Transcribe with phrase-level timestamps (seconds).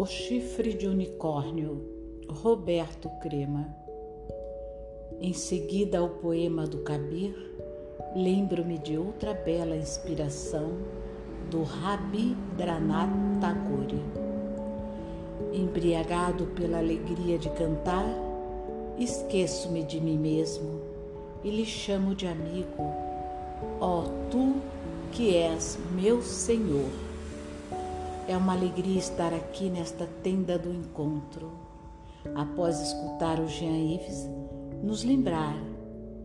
[0.00, 1.84] O chifre de unicórnio,
[2.30, 3.66] Roberto Crema.
[5.20, 7.34] Em seguida ao poema do Kabir,
[8.14, 10.70] lembro-me de outra bela inspiração
[11.50, 13.10] do Rabi Dranat
[13.40, 14.00] Tagore.
[15.52, 18.06] Embriagado pela alegria de cantar,
[19.00, 20.80] esqueço-me de mim mesmo
[21.42, 22.84] e lhe chamo de amigo,
[23.80, 24.54] ó tu
[25.10, 27.07] que és meu Senhor.
[28.28, 31.50] É uma alegria estar aqui nesta tenda do encontro.
[32.34, 34.28] Após escutar o Jean Yves
[34.82, 35.56] nos lembrar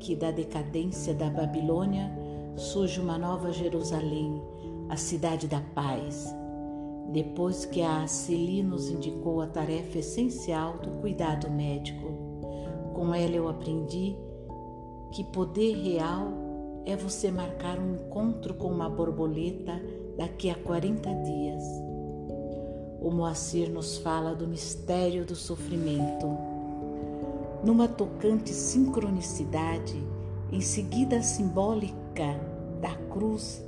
[0.02, 2.12] que da decadência da Babilônia
[2.58, 4.44] surge uma nova Jerusalém,
[4.90, 6.28] a cidade da paz.
[7.14, 12.06] Depois que a Celi nos indicou a tarefa essencial do cuidado médico,
[12.94, 14.14] com ela eu aprendi
[15.14, 16.34] que poder real
[16.86, 19.82] é você marcar um encontro com uma borboleta
[20.18, 21.93] daqui a 40 dias
[23.04, 26.26] o Moacir nos fala do mistério do sofrimento.
[27.62, 30.02] Numa tocante sincronicidade,
[30.50, 32.40] em seguida simbólica
[32.80, 33.62] da cruz,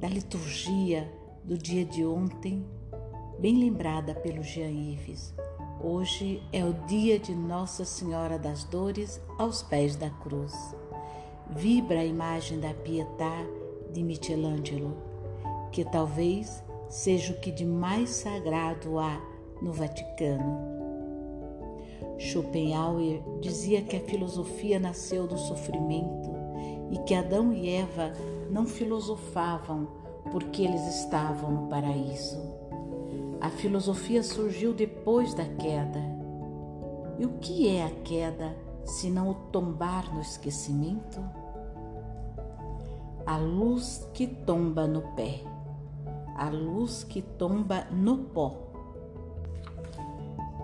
[0.00, 1.12] da liturgia
[1.44, 2.64] do dia de ontem,
[3.38, 5.34] bem lembrada pelo Jean Yves.
[5.82, 10.54] Hoje é o dia de Nossa Senhora das Dores aos pés da cruz.
[11.50, 13.44] Vibra a imagem da Pietà
[13.92, 14.96] de Michelangelo,
[15.70, 16.64] que talvez
[16.94, 19.20] seja o que de mais sagrado há
[19.60, 20.60] no Vaticano.
[22.20, 26.30] Schopenhauer dizia que a filosofia nasceu do sofrimento
[26.92, 28.12] e que Adão e Eva
[28.48, 29.88] não filosofavam
[30.30, 32.40] porque eles estavam no paraíso.
[33.40, 36.00] A filosofia surgiu depois da queda.
[37.18, 41.20] E o que é a queda se não o tombar no esquecimento?
[43.26, 45.53] A luz que tomba no pé
[46.34, 48.56] a luz que tomba no pó,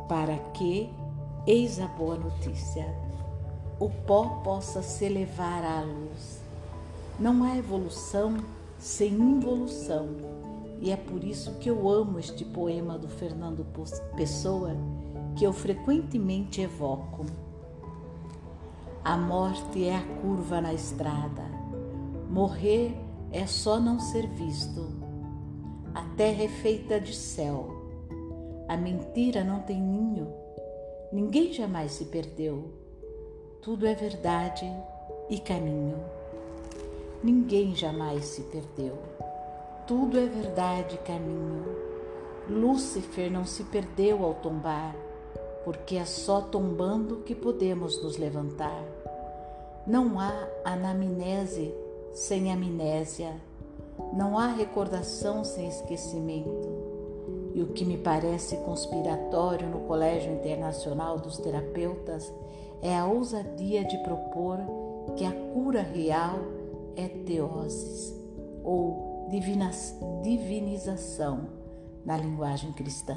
[0.09, 0.91] para que,
[1.47, 2.93] eis a boa notícia,
[3.79, 6.41] o pó possa se elevar à luz.
[7.19, 8.37] Não há evolução
[8.79, 10.09] sem involução,
[10.81, 13.65] e é por isso que eu amo este poema do Fernando
[14.17, 14.75] Pessoa,
[15.37, 17.25] que eu frequentemente evoco.
[19.05, 21.45] A morte é a curva na estrada,
[22.29, 22.95] morrer
[23.31, 25.00] é só não ser visto
[25.95, 27.69] a terra é feita de céu.
[28.69, 30.33] A mentira não tem ninho.
[31.13, 32.71] Ninguém jamais se perdeu.
[33.61, 34.65] Tudo é verdade
[35.29, 35.99] e caminho.
[37.25, 38.97] Ninguém jamais se perdeu.
[39.87, 41.65] Tudo é verdade e caminho.
[42.49, 44.95] Lúcifer não se perdeu ao tombar,
[45.65, 48.85] porque é só tombando que podemos nos levantar.
[49.87, 50.33] Não há
[50.65, 51.75] anamnese
[52.13, 53.35] sem amnésia
[54.13, 56.69] não há recordação sem esquecimento.
[57.55, 62.33] E o que me parece conspiratório no Colégio Internacional dos Terapeutas
[62.81, 64.59] é a ousadia de propor
[65.17, 66.39] que a cura real
[66.97, 68.15] é teoses,
[68.63, 69.29] ou
[70.23, 71.49] divinização
[72.05, 73.17] na linguagem cristã.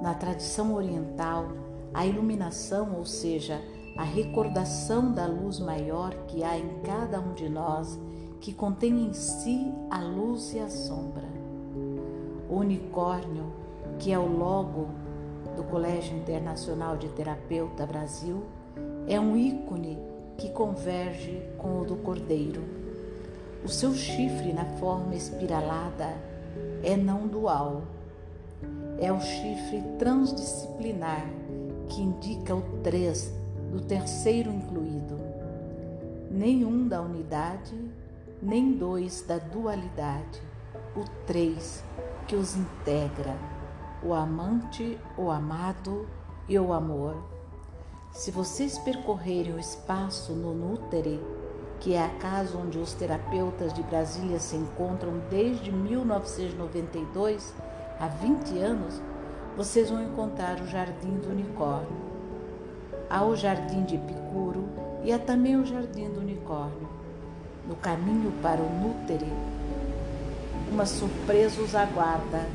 [0.00, 1.46] Na tradição oriental,
[1.94, 3.60] a iluminação, ou seja,
[3.96, 7.98] a recordação da luz maior que há em cada um de nós,
[8.42, 11.28] que contém em si a luz e a sombra.
[12.50, 13.52] O unicórnio,
[14.00, 14.88] que é o logo
[15.54, 18.42] do Colégio Internacional de Terapeuta Brasil,
[19.06, 19.96] é um ícone
[20.36, 22.62] que converge com o do cordeiro.
[23.64, 26.12] O seu chifre na forma espiralada
[26.82, 27.82] é não dual.
[28.98, 31.28] É o chifre transdisciplinar
[31.88, 33.32] que indica o três
[33.70, 35.16] do terceiro incluído.
[36.28, 38.01] Nenhum da unidade
[38.42, 40.42] nem dois da dualidade,
[40.96, 41.84] o três
[42.26, 43.36] que os integra,
[44.02, 46.08] o amante, o amado
[46.48, 47.22] e o amor.
[48.10, 51.22] Se vocês percorrerem o espaço no Nútere,
[51.78, 57.54] que é a casa onde os terapeutas de Brasília se encontram desde 1992,
[58.00, 59.00] há 20 anos,
[59.56, 62.02] vocês vão encontrar o Jardim do Unicórnio.
[63.08, 64.68] Há o Jardim de Epicuro
[65.04, 67.01] e há também o Jardim do Unicórnio
[67.66, 69.32] no caminho para o Nútere,
[70.70, 72.46] uma surpresa os aguarda.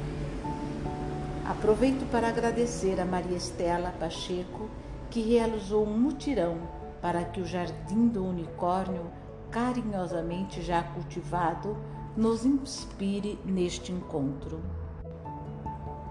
[1.45, 4.69] Aproveito para agradecer a Maria Estela Pacheco,
[5.09, 6.57] que realizou um mutirão
[7.01, 9.05] para que o Jardim do Unicórnio,
[9.49, 11.77] carinhosamente já cultivado,
[12.17, 14.59] nos inspire neste encontro.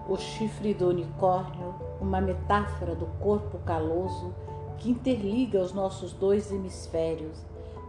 [0.09, 4.33] O chifre do unicórnio, uma metáfora do corpo caloso
[4.79, 7.45] que interliga os nossos dois hemisférios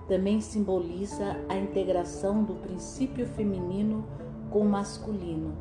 [0.07, 4.05] também simboliza a integração do princípio feminino
[4.49, 5.53] com o masculino,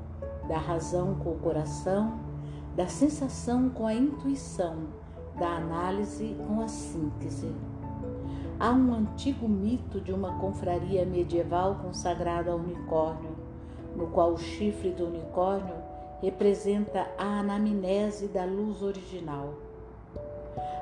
[0.48, 2.20] da razão com o coração,
[2.76, 4.76] da sensação com a intuição,
[5.38, 7.52] da análise com a síntese.
[8.58, 13.36] Há um antigo mito de uma confraria medieval consagrada ao unicórnio,
[13.94, 15.74] no qual o chifre do unicórnio
[16.22, 19.54] representa a anamnese da luz original.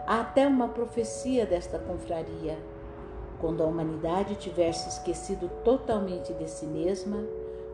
[0.06, 2.58] Há até uma profecia desta confraria.
[3.44, 7.18] Quando a humanidade tiver se esquecido totalmente de si mesma,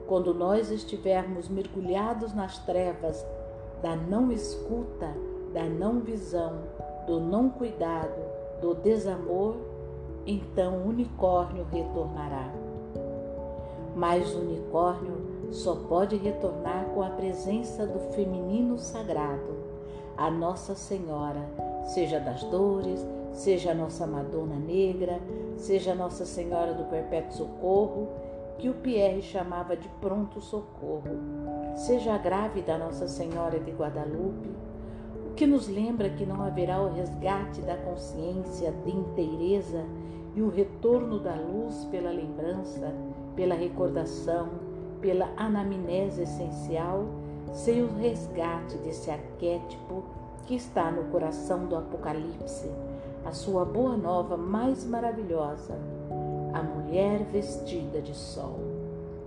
[0.08, 3.25] quando nós estivermos mergulhados nas trevas
[3.81, 5.14] da não escuta,
[5.55, 6.58] da não visão,
[7.06, 8.20] do não cuidado,
[8.61, 9.55] do desamor,
[10.26, 12.52] então o unicórnio retornará.
[13.94, 19.55] Mas o unicórnio só pode retornar com a presença do feminino sagrado,
[20.16, 21.49] a Nossa Senhora,
[21.84, 25.20] seja das dores, seja a nossa Madonna Negra,
[25.61, 28.09] seja Nossa Senhora do Perpétuo Socorro
[28.59, 31.19] que o Pierre chamava de pronto socorro,
[31.75, 34.51] seja a grávida Nossa Senhora de Guadalupe,
[35.31, 39.83] o que nos lembra que não haverá o resgate da consciência de inteireza
[40.35, 42.93] e o retorno da luz pela lembrança,
[43.35, 44.51] pela recordação,
[45.01, 47.07] pela anamnese essencial,
[47.53, 50.05] sem o resgate desse arquétipo
[50.47, 52.71] que está no coração do Apocalipse,
[53.25, 55.78] a sua boa nova mais maravilhosa
[56.52, 58.58] a mulher vestida de sol,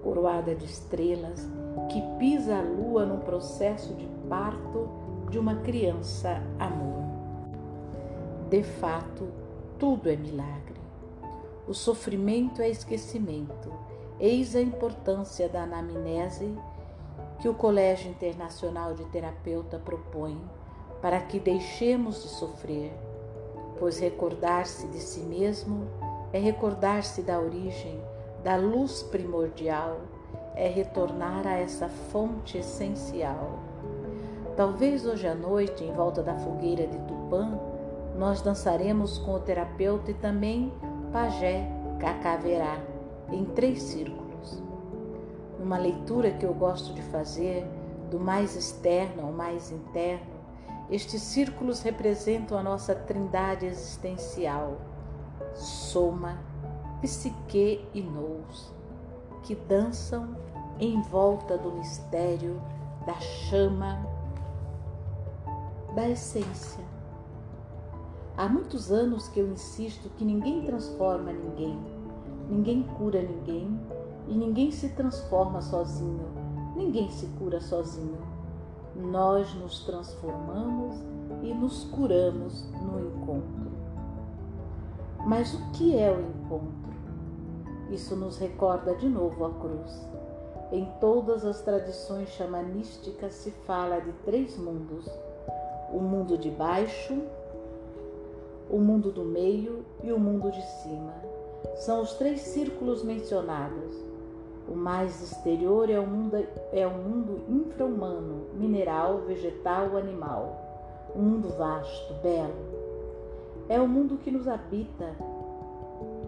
[0.04, 1.48] coroada de estrelas,
[1.90, 4.90] que pisa a lua num processo de parto
[5.30, 7.04] de uma criança amor.
[8.50, 9.28] De fato,
[9.80, 10.82] tudo é milagre.
[11.68, 13.72] O sofrimento é esquecimento.
[14.20, 16.54] Eis a importância da anamnese
[17.40, 20.40] que o Colégio Internacional de Terapeuta propõe
[21.02, 22.94] para que deixemos de sofrer,
[23.84, 25.86] pois recordar-se de si mesmo
[26.32, 28.00] é recordar-se da origem,
[28.42, 29.98] da luz primordial,
[30.56, 33.60] é retornar a essa fonte essencial.
[34.56, 37.60] Talvez hoje à noite, em volta da fogueira de Tupã,
[38.18, 40.72] nós dançaremos com o terapeuta e também
[41.12, 41.68] pajé
[42.00, 42.78] cacaverá,
[43.34, 44.64] em três círculos.
[45.60, 47.68] Numa leitura que eu gosto de fazer,
[48.10, 50.33] do mais externo ao mais interno,
[50.94, 54.78] estes círculos representam a nossa trindade existencial
[55.56, 56.38] Soma,
[57.02, 58.72] Psique e Nous,
[59.42, 60.38] que dançam
[60.80, 62.62] em volta do mistério
[63.08, 64.06] da chama
[65.96, 66.84] da essência.
[68.38, 71.76] Há muitos anos que eu insisto que ninguém transforma ninguém,
[72.48, 73.80] ninguém cura ninguém
[74.28, 76.28] e ninguém se transforma sozinho,
[76.76, 78.33] ninguém se cura sozinho.
[78.96, 80.96] Nós nos transformamos
[81.42, 83.72] e nos curamos no encontro.
[85.26, 86.94] Mas o que é o encontro?
[87.90, 90.08] Isso nos recorda de novo a cruz.
[90.72, 95.08] Em todas as tradições xamanísticas se fala de três mundos:
[95.92, 97.22] o mundo de baixo,
[98.70, 101.14] o mundo do meio e o mundo de cima.
[101.76, 104.13] São os três círculos mencionados.
[104.74, 106.36] O mais exterior é o mundo,
[106.72, 111.12] é o mundo infra-humano, mineral, vegetal, animal.
[111.16, 112.74] Um mundo vasto, belo
[113.70, 115.16] é o mundo que nos habita,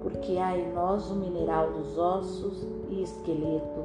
[0.01, 3.79] porque há em nós o mineral dos ossos e esqueleto,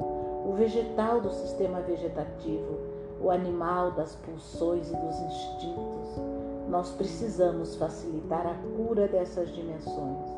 [0.45, 2.77] o vegetal do sistema vegetativo,
[3.21, 6.21] o animal das pulsões e dos instintos.
[6.69, 10.29] Nós precisamos facilitar a cura dessas dimensões.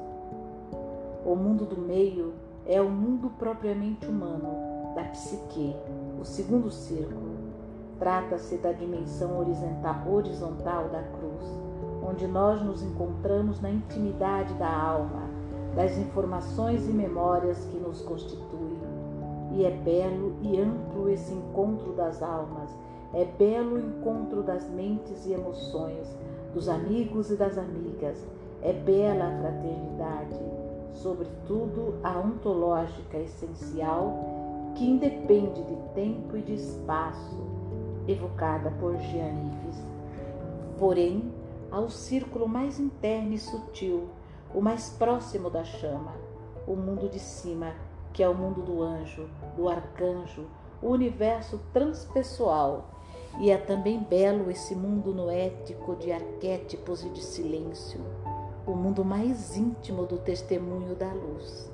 [1.24, 2.34] O mundo do meio
[2.66, 5.76] é o mundo propriamente humano, da psique,
[6.20, 7.34] o segundo círculo.
[8.00, 11.74] Trata-se da dimensão horizontal da cruz
[12.06, 15.24] onde nós nos encontramos na intimidade da alma,
[15.76, 18.84] das informações e memórias que nos constituem.
[19.52, 22.70] E é belo e amplo esse encontro das almas,
[23.14, 26.08] é belo o encontro das mentes e emoções,
[26.54, 28.24] dos amigos e das amigas,
[28.62, 30.40] é bela a fraternidade,
[30.94, 37.38] sobretudo a ontológica essencial que independe de tempo e de espaço,
[38.08, 39.84] evocada por Jean Yves.
[40.78, 41.32] Porém,
[41.72, 44.10] ao círculo mais interno e sutil,
[44.54, 46.14] o mais próximo da chama,
[46.68, 47.74] o mundo de cima,
[48.12, 50.46] que é o mundo do anjo, do arcanjo,
[50.82, 52.90] o universo transpessoal.
[53.40, 58.00] E é também belo esse mundo noético de arquétipos e de silêncio,
[58.66, 61.72] o mundo mais íntimo do testemunho da luz.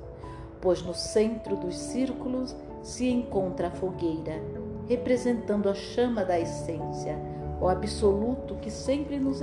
[0.60, 4.42] Pois no centro dos círculos se encontra a fogueira,
[4.88, 7.18] representando a chama da essência,
[7.60, 9.40] o absoluto que sempre nos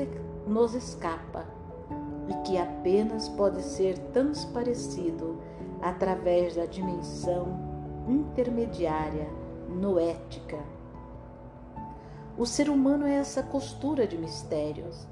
[0.47, 1.45] nos escapa
[2.27, 5.37] e que apenas pode ser transparecido
[5.81, 7.47] através da dimensão
[8.07, 9.27] intermediária
[9.69, 10.57] noética
[12.37, 15.07] O ser humano é essa costura de mistérios.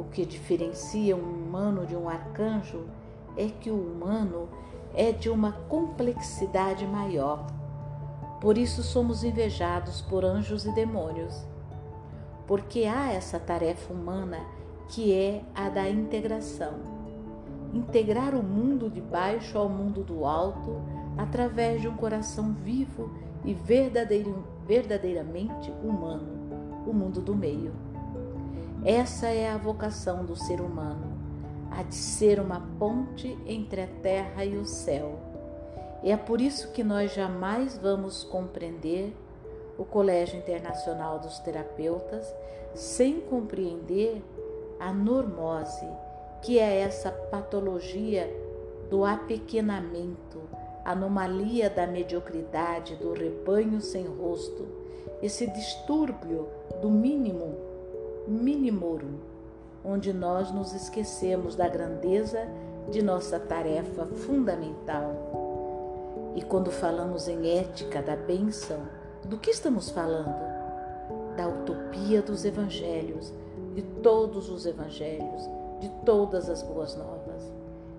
[0.00, 2.86] O que diferencia um humano de um arcanjo
[3.36, 4.48] é que o humano
[4.94, 7.46] é de uma complexidade maior.
[8.40, 11.44] Por isso somos invejados por anjos e demônios.
[12.46, 14.38] Porque há essa tarefa humana
[14.88, 16.76] que é a da integração.
[17.74, 20.80] Integrar o mundo de baixo ao mundo do alto
[21.18, 23.10] através de um coração vivo
[23.44, 26.26] e verdadeiramente humano,
[26.86, 27.89] o mundo do meio.
[28.84, 31.12] Essa é a vocação do ser humano,
[31.70, 35.18] a de ser uma ponte entre a terra e o céu.
[36.02, 39.14] E é por isso que nós jamais vamos compreender
[39.76, 42.26] o Colégio Internacional dos Terapeutas
[42.74, 44.22] sem compreender
[44.78, 45.86] a normose,
[46.40, 48.34] que é essa patologia
[48.88, 50.40] do apequenamento,
[50.86, 54.66] anomalia da mediocridade, do rebanho sem rosto,
[55.22, 56.48] esse distúrbio
[56.80, 57.68] do mínimo,
[58.30, 59.18] minimorum,
[59.84, 62.46] onde nós nos esquecemos da grandeza
[62.90, 66.32] de nossa tarefa fundamental.
[66.36, 68.78] E quando falamos em ética da bênção,
[69.24, 70.34] do que estamos falando?
[71.36, 73.34] Da utopia dos evangelhos,
[73.74, 75.48] de todos os evangelhos,
[75.80, 77.52] de todas as boas novas.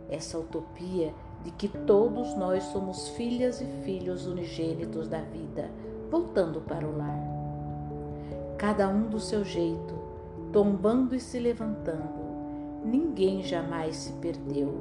[0.09, 5.69] Essa utopia de que todos nós somos filhas e filhos unigênitos da vida,
[6.09, 7.19] voltando para o lar.
[8.57, 10.00] Cada um do seu jeito,
[10.51, 12.31] tombando e se levantando.
[12.83, 14.73] Ninguém jamais se perdeu.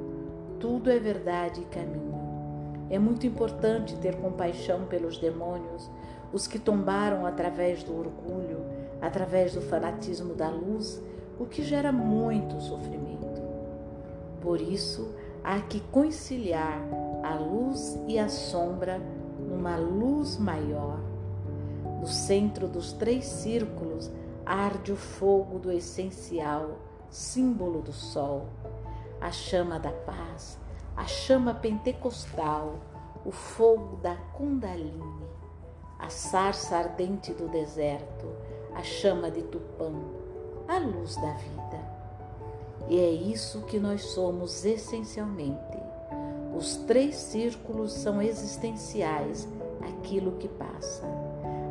[0.59, 2.19] Tudo é verdade e caminho.
[2.91, 5.89] É muito importante ter compaixão pelos demônios,
[6.33, 8.65] os que tombaram através do orgulho,
[9.01, 11.01] através do fanatismo da luz,
[11.39, 13.41] o que gera muito sofrimento.
[14.41, 16.81] Por isso, há que conciliar
[17.23, 19.01] a luz e a sombra
[19.39, 20.99] numa luz maior.
[22.01, 24.11] No centro dos três círculos
[24.51, 26.73] arde o fogo do essencial,
[27.09, 28.49] símbolo do sol,
[29.21, 30.59] a chama da paz,
[30.97, 32.75] a chama pentecostal,
[33.25, 35.25] o fogo da Kundalini,
[36.01, 38.27] a sarça ardente do deserto,
[38.75, 39.93] a chama de Tupã,
[40.67, 41.81] a luz da vida.
[42.89, 45.79] E é isso que nós somos essencialmente.
[46.57, 49.47] Os três círculos são existenciais,
[49.81, 51.07] aquilo que passa.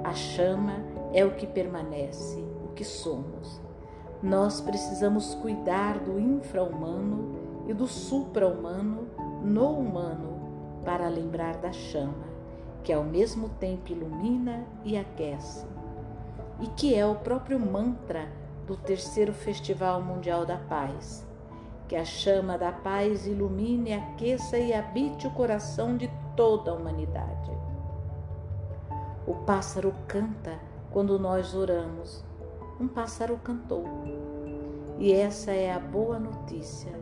[0.02, 0.82] A chama
[1.14, 3.62] é o que permanece, o que somos.
[4.22, 7.36] Nós precisamos cuidar do infra-humano
[7.68, 9.08] e do supra-humano
[9.44, 12.28] no humano para lembrar da chama,
[12.84, 15.66] que ao mesmo tempo ilumina e aquece,
[16.60, 18.28] e que é o próprio mantra
[18.66, 21.26] do terceiro Festival Mundial da Paz.
[21.88, 27.52] Que a chama da paz ilumine, aqueça e habite o coração de toda a humanidade.
[29.26, 30.60] O pássaro canta
[30.92, 32.29] quando nós oramos.
[32.80, 33.84] Um pássaro cantou.
[34.98, 36.94] E essa é a boa notícia,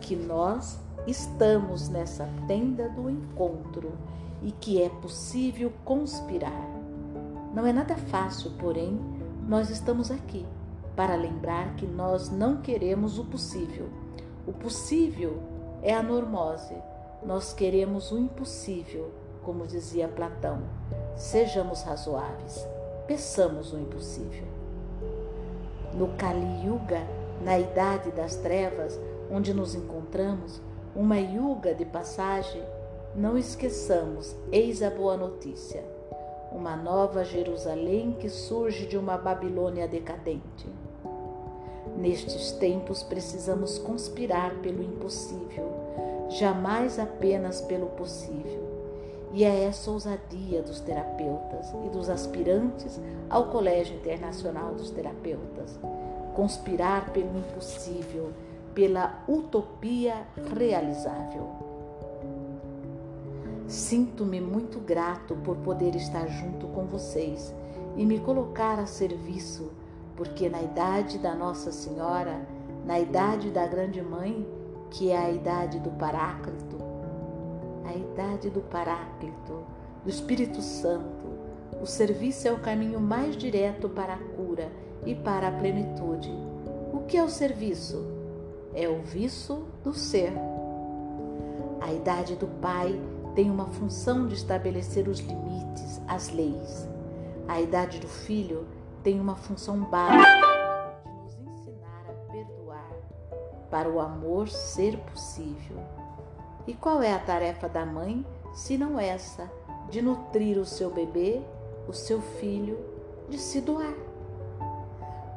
[0.00, 3.92] que nós estamos nessa tenda do encontro
[4.40, 6.66] e que é possível conspirar.
[7.54, 8.98] Não é nada fácil, porém,
[9.46, 10.46] nós estamos aqui
[10.96, 13.90] para lembrar que nós não queremos o possível.
[14.46, 15.38] O possível
[15.82, 16.74] é a normose.
[17.22, 19.12] Nós queremos o impossível,
[19.42, 20.62] como dizia Platão.
[21.14, 22.66] Sejamos razoáveis,
[23.06, 24.59] peçamos o impossível.
[26.00, 27.06] No Kali Yuga,
[27.44, 28.98] na idade das trevas,
[29.30, 30.58] onde nos encontramos,
[30.96, 32.62] uma yuga de passagem,
[33.14, 35.84] não esqueçamos, eis a boa notícia.
[36.52, 40.66] Uma nova Jerusalém que surge de uma Babilônia decadente.
[41.98, 45.70] Nestes tempos precisamos conspirar pelo impossível,
[46.30, 48.69] jamais apenas pelo possível.
[49.32, 55.78] E é essa ousadia dos terapeutas e dos aspirantes ao Colégio Internacional dos Terapeutas.
[56.34, 58.32] Conspirar pelo impossível,
[58.74, 61.48] pela utopia realizável.
[63.68, 67.54] Sinto-me muito grato por poder estar junto com vocês
[67.96, 69.70] e me colocar a serviço
[70.20, 72.46] porque na idade da Nossa Senhora,
[72.84, 74.46] na idade da Grande Mãe,
[74.90, 76.76] que é a idade do Paráclito,
[77.84, 79.64] a idade do Paráclito,
[80.04, 81.26] do Espírito Santo,
[81.80, 84.70] o serviço é o caminho mais direto para a cura
[85.06, 86.30] e para a plenitude.
[86.92, 88.04] O que é o serviço?
[88.74, 90.32] É o viço do ser.
[91.80, 93.00] A idade do Pai
[93.34, 96.88] tem uma função de estabelecer os limites, as leis.
[97.48, 98.66] A idade do Filho
[99.02, 102.92] tem uma função básica de nos ensinar a perdoar
[103.70, 105.78] para o amor ser possível.
[106.70, 108.24] E qual é a tarefa da mãe,
[108.54, 109.50] se não essa,
[109.90, 111.42] de nutrir o seu bebê,
[111.88, 112.78] o seu filho,
[113.28, 113.92] de se doar,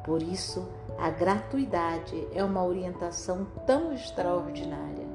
[0.04, 0.64] Por isso,
[0.96, 5.08] a gratuidade é uma orientação tão extraordinária.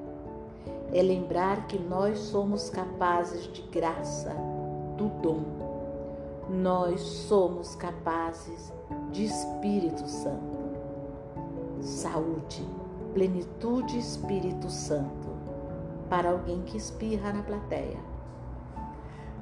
[0.92, 4.36] É lembrar que nós somos capazes de graça,
[4.98, 5.46] do dom.
[6.50, 8.74] Nós somos capazes
[9.10, 10.60] de Espírito Santo.
[11.80, 12.68] Saúde,
[13.14, 15.29] plenitude Espírito Santo
[16.10, 18.00] para alguém que espirra na plateia.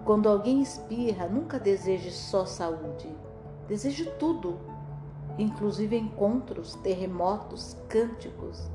[0.05, 3.09] Quando alguém espirra, nunca deseje só saúde,
[3.67, 4.57] deseje tudo
[5.37, 8.69] inclusive encontros, terremotos, cânticos.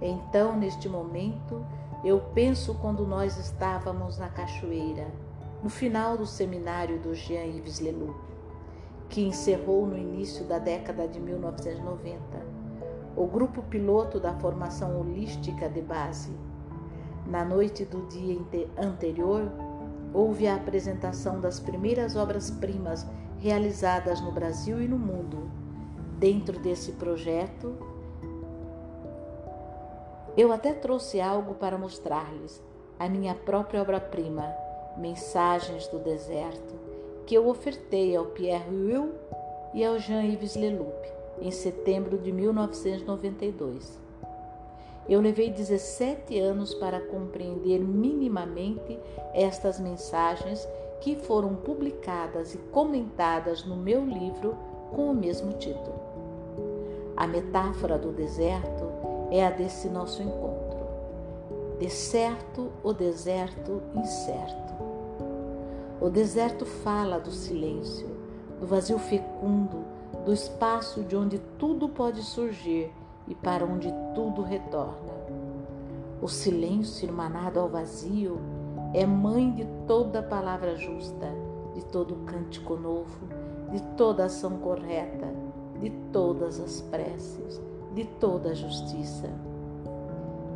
[0.00, 1.64] Então, neste momento,
[2.04, 5.06] eu penso quando nós estávamos na cachoeira,
[5.62, 8.18] no final do seminário do Jean-Yves Leloup,
[9.08, 12.20] que encerrou no início da década de 1990,
[13.14, 16.32] o grupo piloto da formação holística de base.
[17.26, 18.38] Na noite do dia
[18.76, 19.50] anterior,
[20.12, 23.06] houve a apresentação das primeiras obras-primas
[23.38, 25.50] realizadas no Brasil e no mundo.
[26.18, 27.74] Dentro desse projeto,
[30.36, 32.62] eu até trouxe algo para mostrar-lhes,
[32.98, 34.54] a minha própria obra-prima,
[34.96, 36.74] Mensagens do Deserto,
[37.26, 39.12] que eu ofertei ao Pierre Will
[39.74, 43.98] e ao Jean-Yves Leloup em setembro de 1992.
[45.08, 48.98] Eu levei 17 anos para compreender minimamente
[49.34, 50.66] estas mensagens
[51.00, 54.56] que foram publicadas e comentadas no meu livro
[54.92, 56.00] com o mesmo título.
[57.16, 58.84] A metáfora do deserto
[59.30, 60.78] é a desse nosso encontro.
[61.80, 64.72] Decerto o deserto incerto.
[66.00, 68.08] O deserto fala do silêncio,
[68.60, 69.84] do vazio fecundo,
[70.24, 72.92] do espaço de onde tudo pode surgir
[73.26, 75.12] e para onde tudo retorna.
[76.20, 78.38] O silêncio irmanado ao vazio
[78.94, 81.28] é mãe de toda palavra justa,
[81.74, 83.26] de todo cântico novo,
[83.70, 85.28] de toda ação correta,
[85.80, 87.60] de todas as preces,
[87.94, 89.28] de toda a justiça.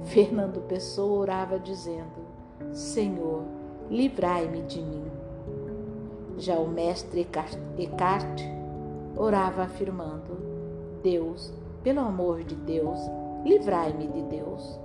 [0.04, 2.26] Fernando Pessoa orava dizendo:
[2.72, 3.42] Senhor,
[3.90, 5.04] livrai-me de mim.
[6.38, 7.26] Já o mestre
[7.78, 8.42] Eckhart
[9.16, 10.36] orava afirmando:
[11.02, 11.52] Deus,
[11.86, 12.98] pelo amor de Deus,
[13.44, 14.76] livrai-me de Deus.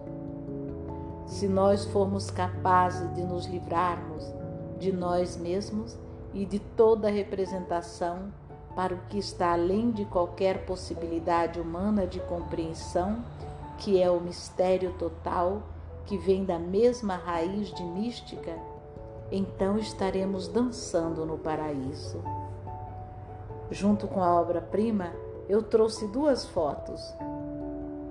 [1.26, 4.24] Se nós formos capazes de nos livrarmos
[4.78, 5.98] de nós mesmos
[6.32, 8.32] e de toda representação
[8.76, 13.26] para o que está além de qualquer possibilidade humana de compreensão,
[13.80, 15.64] que é o mistério total
[16.06, 18.56] que vem da mesma raiz de mística,
[19.32, 22.22] então estaremos dançando no paraíso.
[23.72, 25.12] Junto com a obra-prima,
[25.50, 27.14] eu trouxe duas fotos.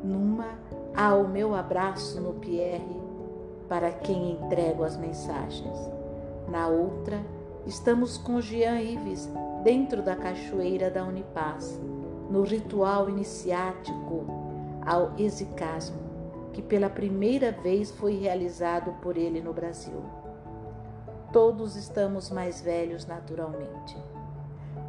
[0.03, 0.59] Numa
[0.95, 3.01] há o meu abraço no Pierre,
[3.69, 5.79] para quem entrego as mensagens.
[6.49, 7.21] Na outra,
[7.67, 9.29] estamos com Jean Ives
[9.63, 11.81] dentro da cachoeira da Unipaz,
[12.29, 14.25] no ritual iniciático
[14.85, 15.99] ao exicasmo,
[16.53, 20.03] que pela primeira vez foi realizado por ele no Brasil.
[21.33, 23.97] Todos estamos mais velhos naturalmente.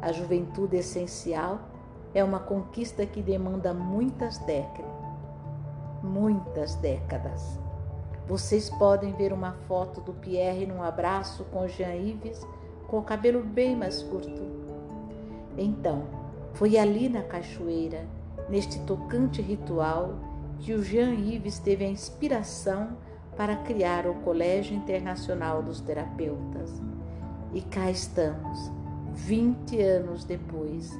[0.00, 1.60] A juventude essencial
[2.14, 4.90] é uma conquista que demanda muitas décadas.
[6.02, 7.58] Muitas décadas.
[8.26, 12.46] Vocês podem ver uma foto do Pierre num abraço com Jean Yves,
[12.86, 14.42] com o cabelo bem mais curto.
[15.56, 16.04] Então,
[16.54, 18.06] foi ali na cachoeira,
[18.48, 20.14] neste tocante ritual,
[20.60, 22.96] que o Jean Yves teve a inspiração
[23.36, 26.80] para criar o Colégio Internacional dos Terapeutas.
[27.52, 28.70] E cá estamos,
[29.12, 30.96] 20 anos depois.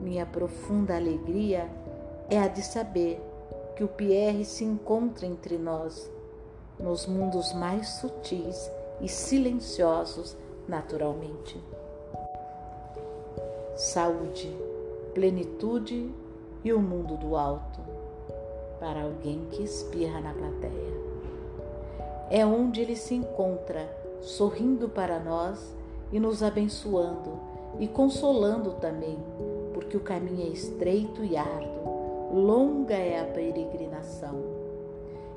[0.00, 1.68] Minha profunda alegria
[2.30, 3.20] é a de saber
[3.76, 6.10] que o Pierre se encontra entre nós
[6.78, 8.70] nos mundos mais sutis
[9.02, 10.34] e silenciosos
[10.66, 11.62] naturalmente.
[13.76, 14.56] Saúde,
[15.12, 16.10] plenitude
[16.64, 17.80] e o mundo do alto
[18.78, 21.00] para alguém que espirra na plateia.
[22.30, 23.86] É onde ele se encontra,
[24.22, 25.74] sorrindo para nós
[26.10, 27.38] e nos abençoando
[27.78, 29.18] e consolando também,
[29.90, 34.40] porque o caminho é estreito e árduo, longa é a peregrinação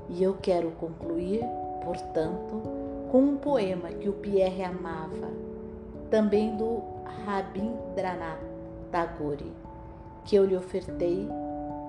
[0.07, 1.43] e eu quero concluir,
[1.83, 2.61] portanto,
[3.09, 5.31] com um poema que o Pierre amava,
[6.11, 6.83] também do
[7.25, 8.43] Rabindranath
[8.91, 9.51] Tagore,
[10.23, 11.27] que eu lhe ofertei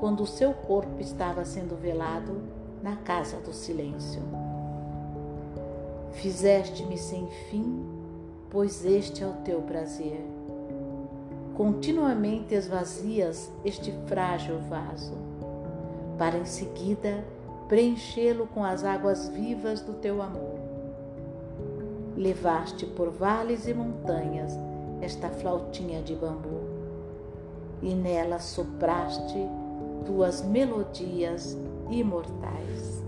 [0.00, 2.40] quando o seu corpo estava sendo velado
[2.82, 4.22] na casa do silêncio.
[6.12, 7.84] Fizeste-me sem fim,
[8.48, 10.33] pois este é o teu prazer.
[11.56, 15.14] Continuamente esvazias este frágil vaso,
[16.18, 17.24] para em seguida
[17.68, 20.58] preenchê-lo com as águas vivas do teu amor.
[22.16, 24.52] Levaste por vales e montanhas
[25.00, 26.60] esta flautinha de bambu
[27.80, 29.38] e nela sopraste
[30.06, 31.56] tuas melodias
[31.88, 33.03] imortais.